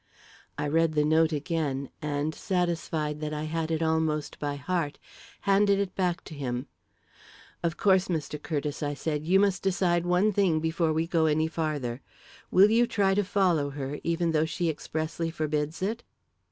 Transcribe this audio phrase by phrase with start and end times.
[0.57, 4.97] I read the note again, and, satisfied that I had it almost by heart,
[5.41, 6.65] handed it back to him.
[7.61, 8.41] "Of course, Mr.
[8.41, 12.01] Curtiss," I said, "you must decide one thing before we go any farther.
[12.49, 16.01] Will you try to follow her, even though she expressly forbids it?"